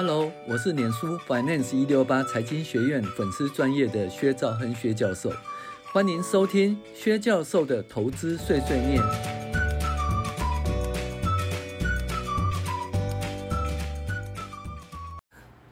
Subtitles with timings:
[0.00, 5.32] Hello，我是脸书 Finance 一六八财经学院粉丝专业的薛兆恒薛教授，
[5.92, 9.02] 欢迎收听薛教授的投资碎碎念。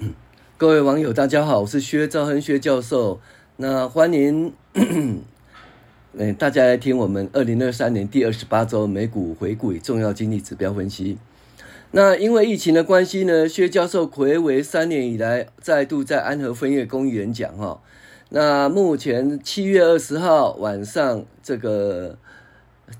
[0.58, 3.20] 各位网友，大家好，我是薛兆恒薛教授。
[3.58, 5.22] 那欢迎，嗯，
[6.36, 11.16] 大家来听我们二零二三年第二十八周美股回顾与重要经济指标分析。
[11.92, 17.80] 那因为疫情的关系呢，薛教授睽违三年以来再度在安和分院公益演讲哈。
[18.30, 22.18] 那目前七月二十号晚上这个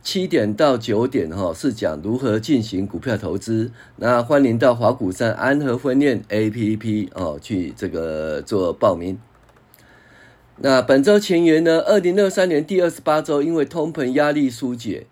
[0.02, 3.72] 七点到九点哈，是讲如何进行股票投资。
[3.96, 9.18] 那欢迎到华股山安和分院 APP 哦去这个做报名。
[10.58, 15.06] 那本周前言呢，二零二三年第二十八周，因为通膨压力疏解。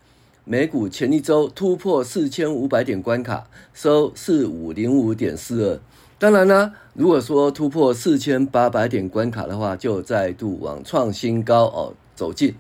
[0.47, 5.81] 美股前一周突破四千五百点关卡，收四五零五点四二。
[6.19, 12.55] 当然呢，如果说突破四千八百点关卡的话，就再度往创新高哦走近。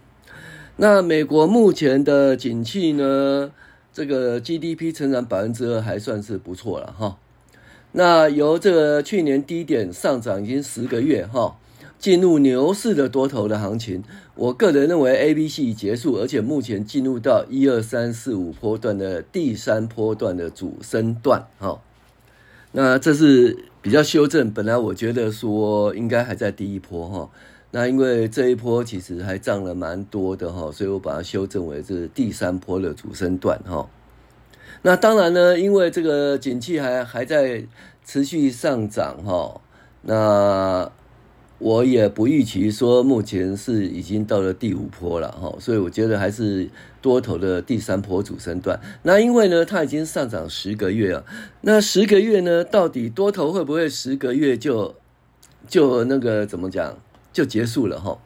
[0.78, 3.52] 那美国目前的景气呢，
[3.92, 7.18] 这个 GDP 成长百分之二还算是不错了哈。
[7.92, 11.54] 那由这个去年低点上涨已经十个月哈。
[12.04, 21.80] 进入牛市的多头的行情，我个人认为 A、B、C 已结束，而且目前进入到一二三四五波段的第三波段的主升段，哈，
[22.72, 24.50] 那这是比较修正。
[24.50, 27.30] 本来我觉得说应该还在第一波，哈，
[27.70, 33.88] 那因为这一波其实还涨了蛮多的，哈，所以我把它修正为是第三波的主升段，哈。
[34.82, 37.64] 那当然呢，因为这个景气还还在
[38.04, 39.58] 持续上涨，哈，
[40.02, 40.92] 那。
[41.64, 46.68] 我也不预期说目前是已经到了第五波了哈，所以我觉得还是
[47.00, 48.78] 多头的第三波主升段。
[49.02, 51.24] 那因为呢，它已经上涨十个月了，
[51.62, 54.94] 那十个月呢，到底多头会不会十个月就
[55.66, 56.98] 就那个怎么讲
[57.32, 58.18] 就结束了哈？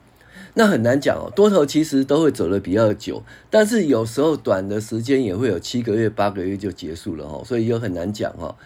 [0.55, 1.31] 那很难讲哦。
[1.33, 8.57] 多头其实都会走得比较久，但是有时候短的时间也会有七个月、八个月就结束了哈，所以又很难讲哈。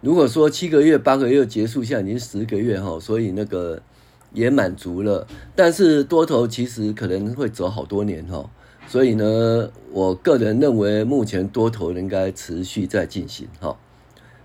[0.00, 3.80] 如果说七个月、八个月结束，现在已经十个月哈，所以那个。
[4.36, 8.50] 也满足了，但是多头其实可能会走好多年哈，
[8.86, 13.74] 所以呢，我个人认为目前多头应该持续在进行哈，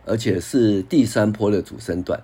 [0.06, 2.24] 而且是第三波的主升段。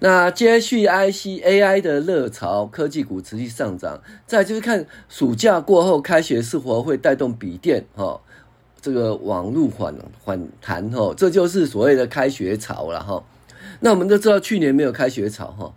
[0.00, 4.02] 那接续 IC AI 的热潮，科技股持续上涨。
[4.26, 8.20] 再就是看暑假过后开学是否会带动笔电哈，
[8.80, 9.94] 这个网络反
[10.24, 13.22] 反弹哈，这就是所谓的开学潮了哈。
[13.78, 15.72] 那我们都知道去年没有开学潮哈。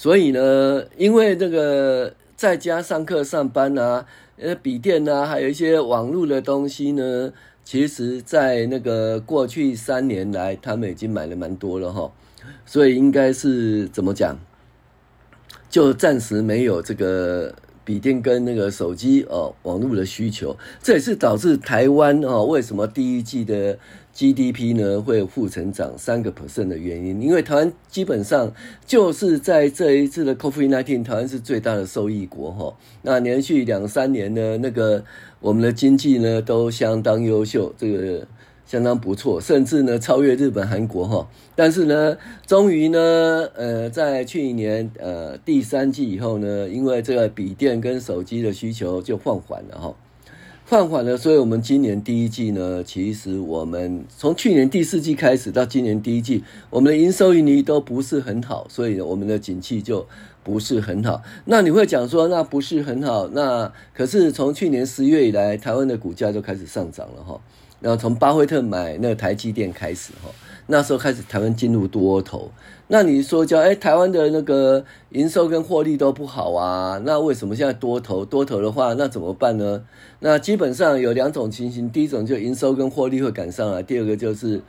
[0.00, 7.32] 所以呢，因为这个在家上课上班啊，呃，笔电啊，还有一些网络的东西呢，
[7.64, 12.12] 其实，在那个过去三年来，他们已经买了蛮多了哈，
[12.64, 14.38] 所以应该是怎么讲，
[15.68, 17.52] 就暂时没有这个
[17.84, 23.76] 笔电跟那个手机哦，网络的需求，这也是导致台湾哦，为什么第一季的。
[24.18, 28.52] GDP 呢会负成长三个 percent 的原因，因为台湾基本上
[28.84, 32.76] 就是在这一次的 COVID-19，台湾是最大的受益国哈。
[33.02, 35.04] 那连续两三年呢，那个
[35.38, 38.26] 我们的经济呢都相当优秀，这个
[38.66, 41.30] 相当不错，甚至呢超越日本、韩国哈。
[41.54, 49.94] 但是呢，终于呢，呃，在去年呃第三季以后呢，因为这个笔电跟手机的需求就放缓了哈。
[50.68, 60.06] 放缓了，所以我们今年第一季呢，其实我们从去年第四季开始到今年第一季，我们的营收盈利都不是很好，所以呢我们的景气就
[60.44, 61.22] 不是很好。
[61.46, 67.40] 那你会讲说，那不是很好，那可是从去年十月以来，台湾的股价就开始上涨了哈。
[67.80, 70.28] 然后从巴菲特买那个台积电开始哈。
[70.70, 72.50] 那时候开始，台湾进入多头。
[72.88, 77.00] 那你说叫哎，台湾的那个营收跟获利都不好啊？
[77.04, 78.22] 那为什么现在多头？
[78.22, 79.82] 多头的话，那怎么办呢？
[80.20, 84.60] 那基本上有两种情形：第一种就营收跟获利会赶上来；第二个就是，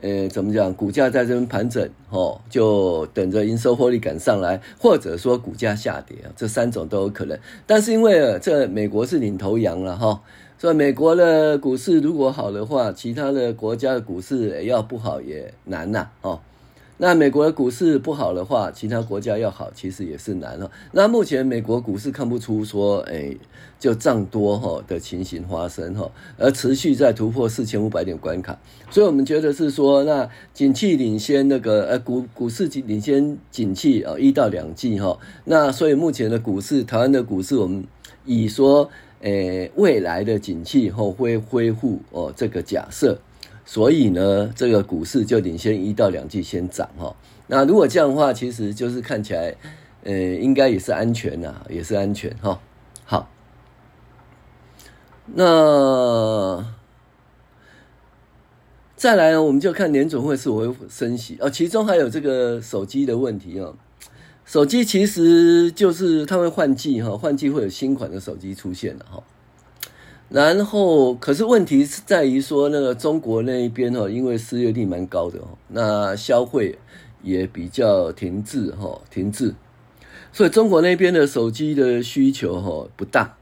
[0.00, 0.74] 呃，怎么讲？
[0.74, 7.38] 股价在这边盘整，哦，就等着营收获利赶上来，或者说股价下跌啊，这三种都有可能。
[7.64, 10.20] 但是因为这美国是领头羊了哈。
[10.58, 16.40] 所以美国的股市如果好的话，其他的国家的股市要不好也难呐哦。
[17.00, 20.68] 那美国的股市不好的话，其他国家要好其实也是难哦。
[20.90, 23.36] 那目前美国股市看不出说，哎，
[23.78, 28.58] 就涨多哈的情形发生哈，而持续在突破四千五百点关卡。
[28.90, 35.16] 所以我们觉得是说，那景气领先那个呃股股市领先景气啊一到两季哈。
[35.44, 37.84] 那所以目前的股市，台湾的股市，我们
[38.24, 38.90] 以说。
[39.20, 43.18] 诶，未来的景气后会恢复哦，这个假设，
[43.64, 47.16] 所以呢，这个股市就领先一到两季先涨哈。
[47.48, 49.54] 那如果这样的话，其实就是看起来，
[50.04, 52.60] 呃，应该也是安全呐，也是安全哈。
[53.04, 53.28] 好，
[55.34, 56.64] 那
[58.94, 61.50] 再来呢，我们就看联总会是否会升息哦。
[61.50, 63.74] 其中还有这个手机的问题哦。
[64.48, 69.22] 手机其实就是它会换季哈，换季会有新款的手机出现了哈。
[70.30, 76.78] 然后，可是问题是在于说，那个中国那一边哈，因为失业率蛮高的哦，那消费
[77.22, 79.54] 也比较停滞哈，停滞，
[80.32, 83.36] 所以中国那边的手机的需求哈不大。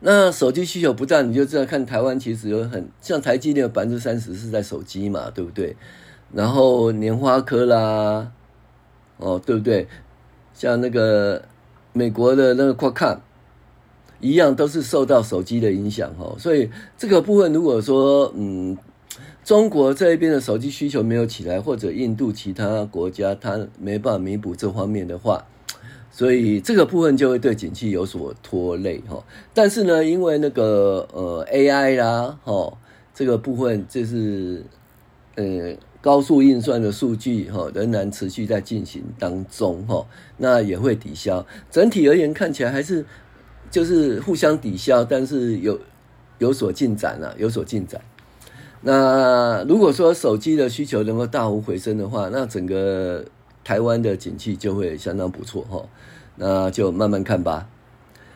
[0.00, 5.76] 那手机需求不大，你就知道看台湾其实有很像台积电有百分之三十是在手机嘛，对不对？
[6.32, 8.32] 然后联发科啦。
[9.22, 9.86] 哦，对不对？
[10.54, 11.42] 像那个
[11.92, 13.18] 美国的那个 Qualcomm
[14.20, 16.34] 一样，都是受到手机的影响哈。
[16.38, 18.76] 所以这个部分，如果说嗯，
[19.44, 25.44] 中国这一边的手机需求没有起来，或者印度其他国家它没办法弥补这方面的话，
[26.10, 29.24] 所以这个部分就会对景气有所拖累哈。
[29.54, 32.76] 但是呢，因为那个呃 AI 啦，哈，
[33.14, 34.64] 这个部分就是
[35.36, 35.74] 呃。
[36.02, 40.04] 高速运算的数据哈，仍然持续在进行当中哈，
[40.36, 41.46] 那也会抵消。
[41.70, 43.06] 整体而言，看起来还是
[43.70, 45.78] 就是互相抵消，但是有
[46.38, 48.00] 有所进展了，有所进展。
[48.80, 53.24] 那如果说手机的需求能够大幅回升的话，那整个
[53.62, 55.88] 台湾的景气就会相当不错哈。
[56.34, 57.68] 那就慢慢看吧。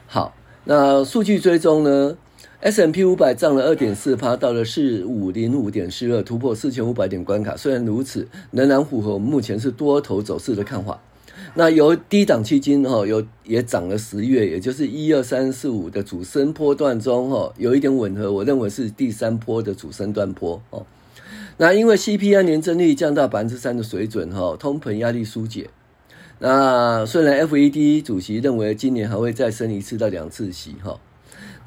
[0.06, 2.16] 好，那数据追踪呢
[2.60, 7.54] S M P 五百涨了二点四趴，到了四五零五点四二，突破四千五百点关卡。
[7.54, 10.98] 虽然如此，仍然符合我们目前是多头走势的看法。
[11.54, 18.32] 那由低档基金哈，有也涨了十月，也就是一二三四五的主升波段中哈，有一点吻合。
[18.32, 20.86] 我认为是第三波的主升段波哦。
[21.58, 25.68] 那因为 CPI 年增率降到百分之三的水准哈，通膨压力疏解。
[26.38, 30.98] 那虽然 FED 主席认为今年还会再升一次到两次息哈。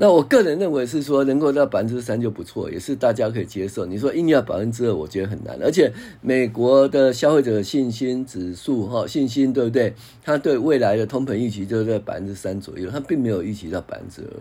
[0.02, 3.86] 那我个人认为是说，能够到百分之三就不错，也是大家可以接受。
[3.86, 5.60] 你说硬要百分之二，我觉得很难。
[5.62, 5.92] 而且
[6.22, 9.94] 美国的消费者信心指数，哈，信心对不对？
[10.24, 14.34] 它对未来的通膨预期就在百分之三左右，它并没有预期到百分之二。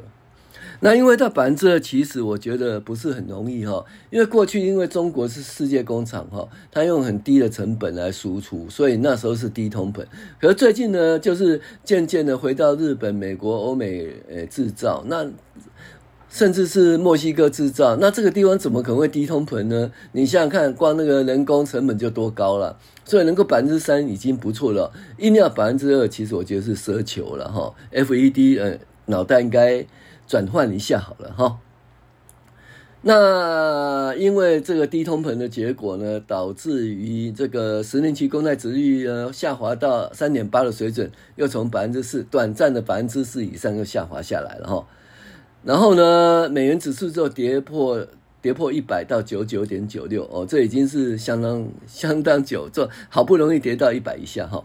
[0.81, 10.05] 那因为到百分之二，其实我觉得不是很容易哈，因为过去因为中国是世界工厂哈，它用很低的成本来输出，所以那时候是低通膨。
[10.41, 15.29] 可是最近呢，就是渐渐的回到日本、美国、欧美呃制造，那
[16.31, 19.91] 甚至是墨西哥制造，那这个地方怎么可能会低通膨呢？
[20.13, 27.75] 你想想看，光那个人工成本就多高了，所以能够百分之三已经不错了，硬要百分之二，其实我觉得是奢求了哈。
[27.93, 29.85] FED 呃脑袋应该。
[30.29, 31.59] 转换一下好了哈，
[33.01, 44.87] 那因为这个低通膨的结果呢，导致于这个十年期公债殖利率呢下滑到三点八的水准，又从百分之四短暂的百分之四以上又下滑下来了哈。
[45.65, 48.07] 然后呢，美元指数就跌破
[48.43, 54.63] 跌破一百到九九点九六哦，这已经是相当相当久，这好不容易跌到一百以下哈。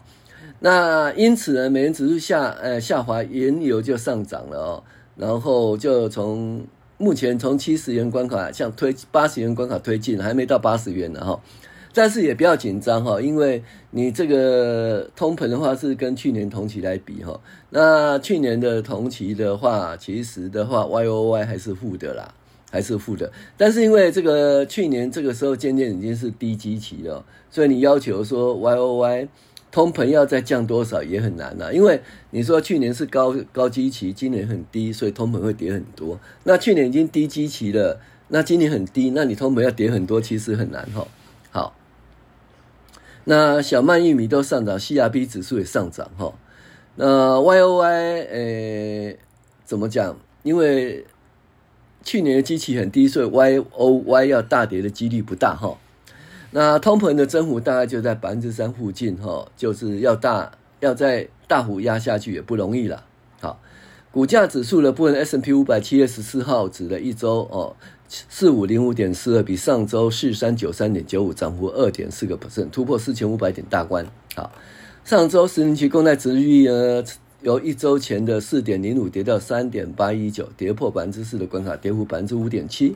[0.60, 4.84] 那因此呢，美元指数下呃下滑，原油就上涨了哦。
[5.16, 6.66] 然后就从
[6.98, 11.40] 目前从七十元关卡向推八十元关卡推进，还没到八十元呢哈，
[11.94, 17.40] 但是也不要紧张哈，因为你这个通膨的话是跟去年同期来比哈，
[17.70, 22.34] 那去年的同期的话，其实的话 Y O Y 还是负的啦，
[22.72, 29.28] 还是负的，但是因为这个去年这个时候渐渐已经是低基期了，所以你要求说 Y O Y。
[29.74, 32.00] 通膨要再降多少也很难呐、啊，因为
[32.30, 36.20] 你说去年是高高基期，今年很低，所以通膨会跌很多。
[36.44, 41.08] 那去年已经低基期了，那今年很低，那你通膨要跌很多，其实很难哈。
[41.50, 41.76] 好，
[43.24, 46.32] 那小麦、玉米都上涨，CRB 指数也上涨哈。
[46.96, 49.16] 那 YOY 呃
[49.66, 50.16] 怎么讲？
[50.44, 51.04] 因为
[52.04, 55.80] 去年的基期很低，所以 YOY 要大跌的几率不大哈。
[56.56, 63.04] 那通膨的增幅大概就在百分之三附近，哈，就是要大，要在大幅压下去也不容易了。
[63.42, 63.60] 好，
[64.12, 67.76] 股价指数的部分，S&P 五百七月十四号指的一周哦，
[68.08, 74.06] 四五零五点四二，比上周四三九三点九五涨幅二点四个 percent，突破四千五百点大关。
[74.36, 74.52] 好，
[75.04, 77.04] 上周十年期公债殖利率呢，
[77.42, 82.96] 由一周前的四点零五跌到三点八一九，跌破百分之四的关卡，跌幅百分之五点七。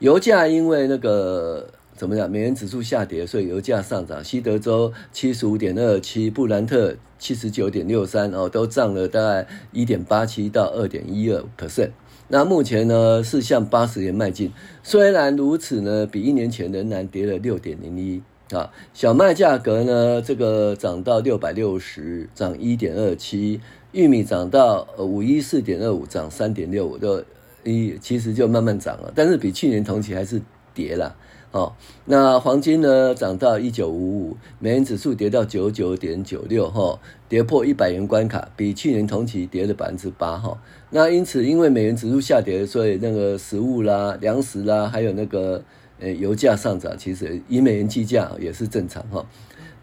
[0.00, 1.66] 油价因为那个。
[1.96, 2.30] 怎么样？
[2.30, 4.22] 美元指数下跌，所以油价上涨。
[4.22, 11.90] 西德州七十五点二七，布兰特七十九点六三，哦，都涨了大概一点八七到二点一二 percent。
[12.28, 14.50] 那目前呢是向八十元迈进，
[14.82, 18.22] 虽然如此呢，比一年前仍然跌了六点零一
[18.54, 18.72] 啊。
[18.92, 23.60] 小麦价格呢，这个涨到六百六十，涨一点二七。
[23.92, 27.22] 玉米涨到五一四点二五，涨三点六五，就
[27.62, 30.42] 一其实就慢慢涨了，但是比去年同期还是
[30.74, 31.14] 跌了。
[31.54, 31.72] 哦，
[32.06, 40.58] 那黄金呢涨到一九五五，美元指数跌到九九点九六，哈，跌破一百元关卡，比去年同期跌了百分之八，哈。
[40.90, 45.62] 那因此，因为美元指数下跌，所以那个食物啦、粮食啦，还有那个
[46.00, 49.24] 呃油价上涨，其实以美元计价也是正常，哈。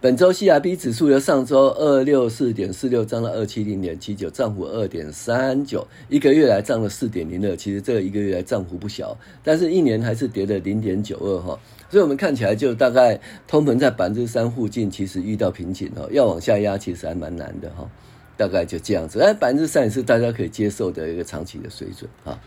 [0.02, 7.56] 本周 CRB 指数由上周二六四点四六涨到二七零点七九，涨幅二点三九，一个月来涨了四点零二。
[7.56, 11.60] 其实这个一个月来涨幅不小，但是一年还是跌了零点九二哈。
[11.92, 17.88] 所以我们看起来就大概通膨在百分之三附近，其实遇到瓶颈哈，要往下压其实还蛮难的哈。
[18.36, 22.40] 大概就这样子，但百分之三也是大家可以接受的一个长期的水准哈。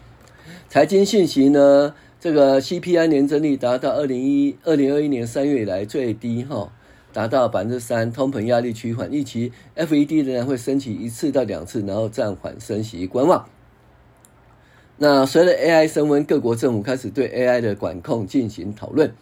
[0.69, 6.73] 财经讯息呢，这个 CPI 年增率达到二零一二零二一年三月以来最低哈。
[7.15, 13.49] 达到百分之三，通膨压力趋缓，预期 FED 仍然会升息一次到两次，然后暂缓升息观望。
[14.97, 19.15] 那随着 AI 升温，各国政府开始对 AI 的管控进行讨论。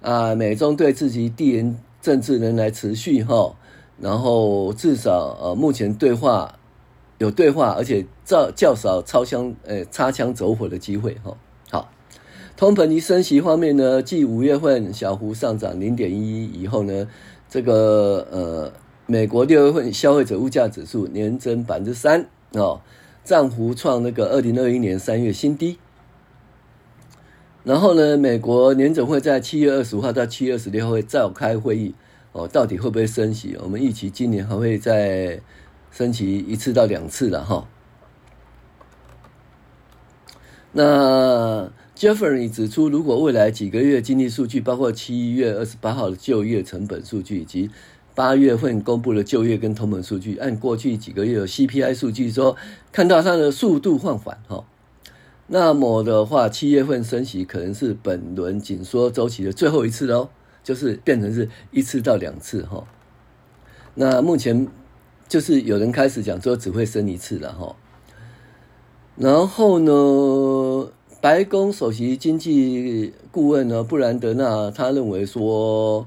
[0.00, 3.54] 啊，美中对自己地缘政治仍然持续哈，
[4.00, 6.58] 然后至少呃目前对话
[7.18, 11.36] 有对话，而且较较少超枪呃擦枪走火的机会哈。
[11.70, 11.90] 好，
[12.56, 17.06] 通膨及升息方面呢，继五月份小幅上涨零点一以后呢。
[17.54, 18.72] 这个呃，
[19.06, 22.80] 美国六月份消费者物价指数年增百分之三哦，
[23.22, 25.78] 涨幅创那个二零二一年三月新低。
[27.62, 31.94] 然后呢，美国联总会在七月二十五号到七月二十六号会召开会议
[32.32, 33.56] 哦，到底会不会升息？
[33.62, 35.40] 我们预期今年还会再
[35.92, 37.68] 升息一次到两次了哈、
[40.72, 41.70] 那。
[41.96, 47.70] Jeffrey 指出，如果未来几个月经济数据，包括七月二十八号的就业成本数据以及
[48.16, 52.56] 八月份公布的就业跟通膨数据，按过去几个月的 CPI 数据说，
[52.90, 54.64] 看到它的速度放缓，哈，
[55.46, 60.30] 那么的话，七月份升息可能是本轮紧缩周期的最后一次喽，
[60.64, 62.84] 就是变成是一次到两次，哈。
[63.94, 64.66] 那目前
[65.28, 67.76] 就是有人开始讲说只会升一次了，哈。
[69.16, 70.90] 然后呢？
[71.24, 76.06] 白宫首席经济顾问呢，布兰德纳，他认为说，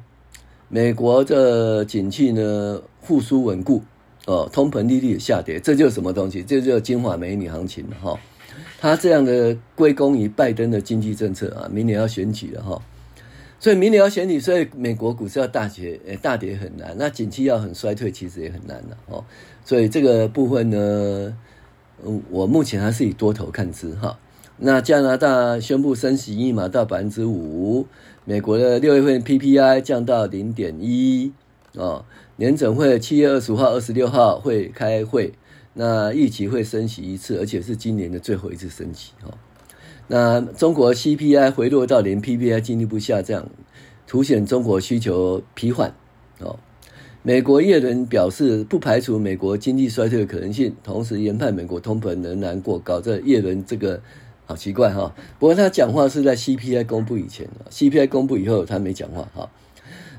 [0.69, 3.81] 美国的景气呢复苏稳固，
[4.27, 6.43] 哦，通膨利率下跌，这就是什么东西？
[6.43, 8.19] 这就是金发美女行情哈。
[8.79, 12.79] 他这样的归功于拜登的经济政策啊，明年要选举了哈，
[13.59, 16.95] 所以明年要选举，所以美国股市要大跌，诶，大跌很难。
[16.95, 19.25] 那景气要很衰退，其实也很难的哦。
[19.65, 21.35] 所以这个部分呢，
[22.29, 24.19] 我目前还是以多头看之哈。
[24.59, 27.85] 那加拿大宣布升息一码到百分之五，
[28.25, 31.31] 美国的六月份 PPI 降到零点一，
[31.75, 32.03] 哦，
[32.37, 35.33] 联准会七月二十五号、二十六号会开会，
[35.75, 39.37] 那预期会升息一次，而且是今年的最后一次升息，哦，
[40.07, 43.47] 那中国 CPI 回落到零，PPI 进一步下降，
[44.07, 45.93] 凸显中国需求疲缓，
[46.39, 46.57] 哦，
[47.21, 54.01] 美国耶伦表示不排除美国经济衰退的可能性，同时研判美国通膨仍然过高，这叶伦这个。
[54.47, 59.49] 好奇怪哈，不过他讲话是在 CPI 公布以前，CPI 公布以后他没讲话哈。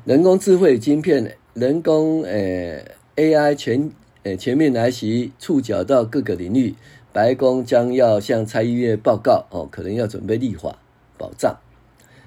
[0.05, 2.85] 人工智慧晶片，人工呃
[3.17, 3.91] AI 全
[4.25, 6.75] 呃全面来袭，触角到各个领域。
[7.11, 10.79] 白宫将要向参议院报告哦，可能要准备立法
[11.17, 11.57] 保障。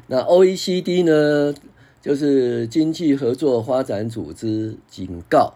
[0.08, 1.54] 那 OECD 呢，
[2.02, 5.54] 就是经济合作发展组织警告，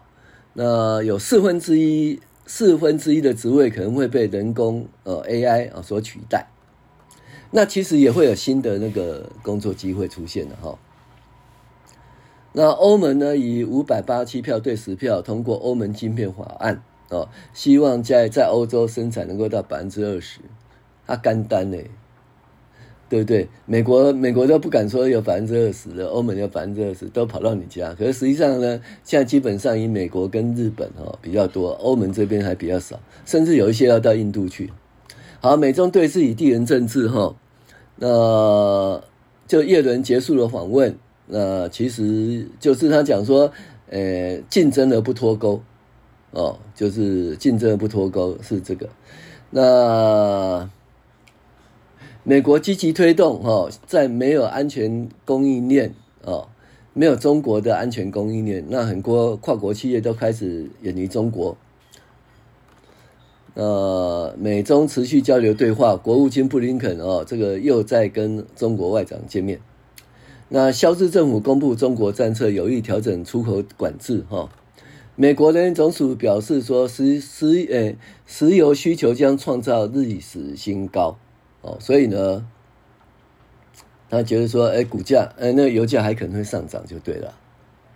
[0.54, 2.20] 那有四分之一。
[2.46, 6.46] 四分之一的职位可能会被人工呃 AI 啊所取代，
[7.50, 10.78] 那其实也会有新的那个工作机会出现的哈。
[12.52, 20.40] 那欧盟呢，以五百八十七票对十票通过欧盟晶片法案哦，希望在在欧洲生产能够到百分之二十，
[21.06, 21.76] 它干单呢。
[23.08, 23.48] 对不对？
[23.66, 27.94] 美国美国都不敢说有百分之二十的，欧盟有百分之二十，都跑到你家。
[27.94, 34.72] 可是实际上呢，现在基本上以美国跟日本哈比较多，欧盟这边还比较少，甚至有一些要到印度去。
[35.40, 37.36] 好，美中对峙以地缘政治哈，
[37.96, 39.00] 那
[39.46, 40.96] 就叶伦结束了访问，
[41.26, 43.52] 那其实就是他讲说，
[43.88, 45.62] 呃，竞争而不脱钩，
[46.32, 48.88] 哦，就是竞争而不脱钩是这个，
[49.50, 50.68] 那。
[52.28, 56.48] 美国积极推动哈，在没有安全供应链哦，
[56.92, 61.56] 没有中国的安全供应链，那很多跨国企业都开始远离中国。
[63.54, 69.60] 呃，美中持续交流对话，国务卿布林肯哦，这个又在跟中国外长见面。
[70.48, 74.48] 那肖兹政府公布中国战策，有意调整出口管制哈、哦。
[75.14, 81.16] 美国能源总署表示说，石石诶石油需求将创造历史新高
[81.66, 82.46] 哦，所以呢，
[84.08, 87.34] 他觉得说，哎，股价哎，那个油价还可能会上涨，就对了。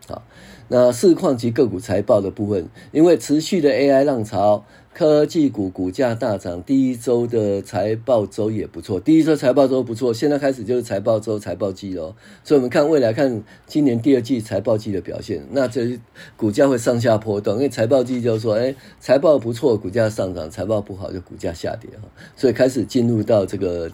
[0.08, 0.22] 好，
[0.66, 4.64] 那市况及个股财报的部分，因为持续的 AI 浪潮。
[4.92, 8.98] 科技股股价大涨，第一周的财报周也不错。
[8.98, 12.14] 第一周财报周不错，现在开始就是财报周、财报季喽。
[12.42, 15.98] 所以，我们看未来，看今年第二季财报季的表现，那这
[16.36, 17.54] 股价会上下波动。
[17.54, 22.08] 因为财报季就是说，哎，财报不错，股价上涨；财报不好，就股价下跌哈。
[22.36, 23.90] 所以，开始进入到这个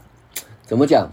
[0.64, 1.12] 怎么讲？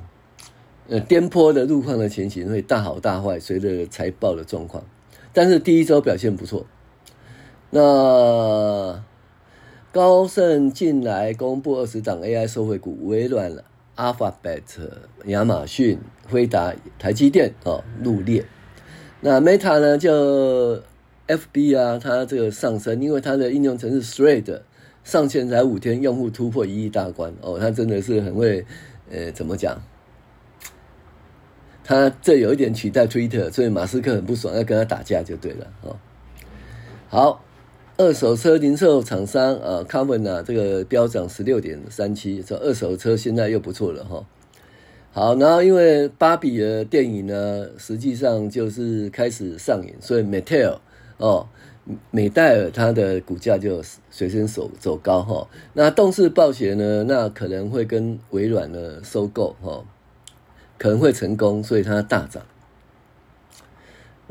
[0.88, 4.86] 呃，颠簸的路况的情形会大好大坏，随着财报的状况。
[5.34, 6.66] 但是第一周表现不错，
[7.70, 9.04] 那。
[9.94, 13.54] 高盛近来公布二十档 AI 受惠股，微软、
[13.96, 14.64] Alphabet、
[15.26, 18.44] 亚马逊、辉达、台积电哦入列。
[19.22, 19.96] 那 Meta 呢？
[19.96, 20.82] 就
[21.28, 24.62] FB 啊，它这个上升，因为它的应用程式 Thread
[25.04, 28.66] 上线才五天，用户突破一亿大关哦，它真的是很会，
[29.12, 29.80] 呃，怎么讲？
[31.84, 35.96] 它这有一点取代 Twitter，所以马斯克很不爽，要跟他打架就对了哦。
[37.10, 37.44] 好。
[37.96, 44.26] 二手车零售厂商啊，Carvana 啊，这个飙涨十六点三七，这二手车现在又不错了哈。
[45.12, 50.80] 好，然后因为芭比的电影呢，实际上就是开始上映，所以 Mattel
[51.18, 51.48] 哦，
[52.10, 55.48] 美戴尔它的股价就随身走走高哈。
[55.74, 59.86] 那动视暴雪呢，那可能会跟微软呢收购哈，
[60.80, 62.44] 可能会成功，所以它大涨。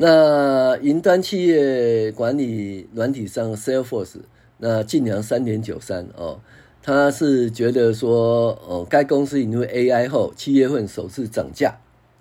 [0.04, 4.16] 那云端企业管理软体商 Salesforce，
[4.58, 6.40] 那晋阳三点九三哦，
[6.82, 11.78] 他是觉得说哦，该公司引入 AI 后，七月份首次涨价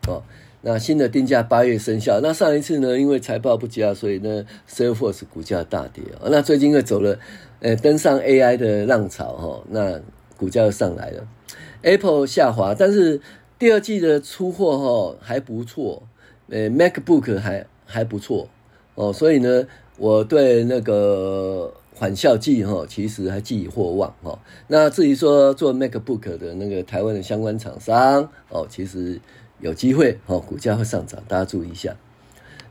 [0.07, 0.21] 哦，
[0.61, 2.19] 那新的定价八月生效。
[2.21, 6.29] 那上一次呢，因为财报不佳，所以呢 Salesforce 股价大跌哦。
[6.29, 7.17] 那最近又走了，
[7.62, 9.99] 呃，登上 AI 的浪潮哈，那
[10.38, 11.27] 股价又上来了。
[11.82, 13.19] Apple 下滑，但是
[13.58, 16.03] 第二季的出货哈还不错，
[16.47, 17.65] 呃，MacBook 还。
[17.91, 18.47] 还不错
[18.95, 24.39] 哦，所以呢，我对那个返校季哈，其实还寄予厚望哈。
[24.67, 29.19] 那至于说做 MacBook 的那个台湾的相关厂商哦，其实
[29.60, 31.95] 有机会哦，股价会上涨，大家注意一下。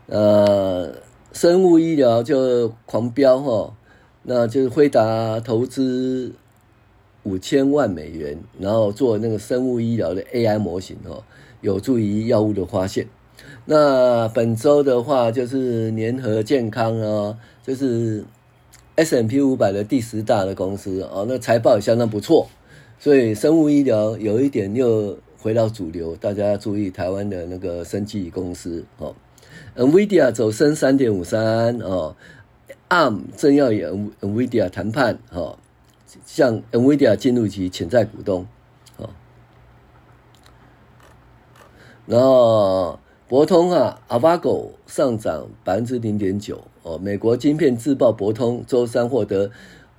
[0.07, 0.95] 呃，
[1.31, 3.73] 生物医疗就狂飙哈，
[4.23, 6.33] 那就是辉达投资
[7.23, 11.23] 五千万美元，然后做那个生物医疗的 AI 模型哦，
[11.61, 13.07] 有助于药物的发现。
[13.65, 18.25] 那本周的话，就是联合健康啊，就是
[18.95, 22.49] S M P 五百的第十大的公司哦，那财报也相当不错，
[22.97, 29.15] 所以生物医疗有一点又回到主流，大家注意台湾的那个生技公司哦。
[29.75, 32.15] NVIDIA 走升三点五三哦
[32.89, 33.85] ，ARM 正要与
[34.21, 35.59] NVIDIA 谈判哦，
[36.25, 38.47] 向 NVIDIA 进入其潜在股东
[38.97, 39.09] 哦，
[42.07, 42.99] 然后。
[43.31, 46.97] 博通啊，Avago 上涨百分之零点九哦。
[46.97, 49.51] 美国晶片自爆博通周三获得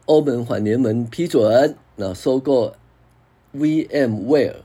[0.04, 2.74] 欧盟反联盟批准，那收购
[3.54, 4.56] VMware。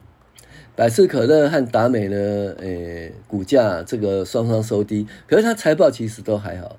[0.75, 2.17] 百事可乐和达美呢，
[2.59, 6.75] 诶，股价这个双双收低，可是它财报其实都还好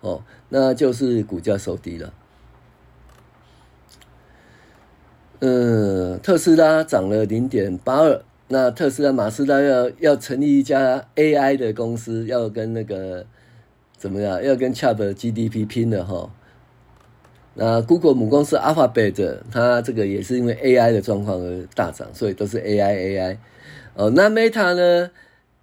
[0.00, 2.14] 哦，那就是股价收低了。
[5.40, 8.22] 嗯，特斯拉涨了零点八二。
[8.48, 13.26] 那特斯拉、马斯拉要要成立一家 AI 的公司，要跟那个
[13.96, 14.42] 怎么样？
[14.42, 16.30] 要跟 ChatGPT 拼了哈。
[17.54, 23.36] 那 Google 母公司 Alphabet，它这个也是因为 AI 的状况而大涨，所以都是 AI AI。
[23.94, 25.10] 哦，那 Meta 呢，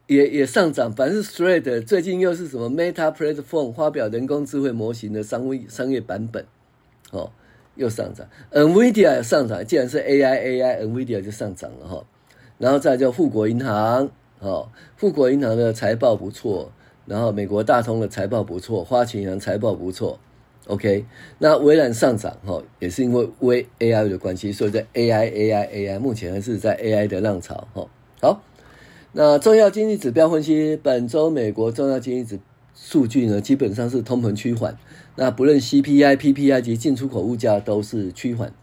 [0.06, 6.45] 也也上涨，反正 Thread 最近又是什么 Meta Platform 发表人工智慧模型的商业商业版本，
[7.12, 7.32] 哦，
[7.76, 8.28] 又上涨。
[8.52, 12.06] NVIDIA 上涨，既然是 AI AI，NVIDIA 就上涨了哈。
[12.58, 16.72] 然后再叫富国银行，哦，富国银行的财报不错，
[17.06, 20.20] 然后美国大通的财报不错，花旗银行财报不错
[20.68, 21.06] ，OK，
[21.39, 27.88] 那微软上涨，哈，也是因为微 AI 的关系，所以在 AI AI AI 目前还是在 AI 的浪潮，哈，
[28.22, 28.41] 好，
[29.12, 32.39] 那重要经济指标分析，本周美国重要经济指
[32.74, 34.78] 数据呢，基本上是通膨趋缓，
[35.15, 38.54] 那不论 CPI、PPI 及进出口物价都是趋缓。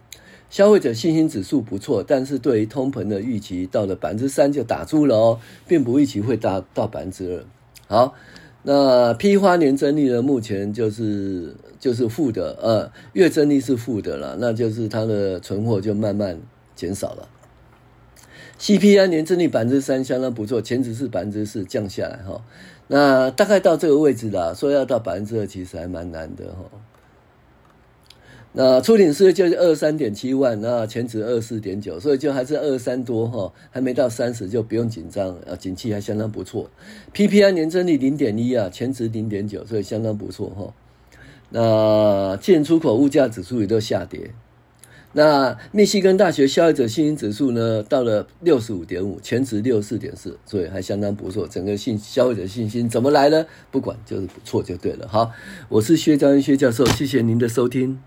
[0.53, 7.45] 消费者信心指数不错，但是对于通膨的预期到了百分之三就打住了哦，并不预期会达到百分之二。
[7.87, 8.15] 好，
[8.63, 16.39] 那批发年增率呢，目前就是就是负的，呃，月增率是负的了，那就是它的存货就慢慢
[16.77, 17.27] 减少了。
[18.61, 22.45] CPI 年增率百分之三，相当不错，前值是百分之四，降下来哈。
[22.89, 26.71] 那大概到这个位置啦，说要到百分之二，其实还蛮难的哈。
[28.55, 36.71] 那初领失业就是二三点七万，那前值二四点九，所以就还是二三多哈，还没到三十就不用紧张，啊，景气还相当不错。
[37.15, 40.75] PPI 年增率零点一啊，前值零点九，所以相当不错哈。
[41.49, 44.33] 那进出口物价指数也都下跌。
[45.15, 51.49] 那密西根大学消费者信心指数呢，到了六十五点五，前值六十四点四，所以还相当不错。
[51.49, 53.47] 整个信消费者信心怎么来呢？
[53.71, 55.09] 不管就是不错就对了。
[55.09, 55.33] 好，
[55.71, 58.03] 我是薛兆亨薛教授，谢谢您的收听。